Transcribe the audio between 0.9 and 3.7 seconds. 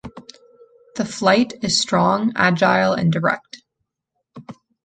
The flight is strong, agile and direct.